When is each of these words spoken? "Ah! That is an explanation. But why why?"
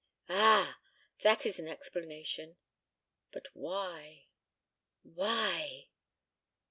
"Ah! 0.29 0.79
That 1.21 1.45
is 1.45 1.59
an 1.59 1.67
explanation. 1.67 2.57
But 3.31 3.49
why 3.53 4.25
why?" 5.03 5.89